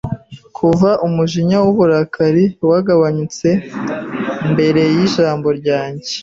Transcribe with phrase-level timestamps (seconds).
[0.57, 3.49] Kuva umujinya w'uburakari wagabanutse
[4.51, 6.11] mbere y'ijambo ryanjye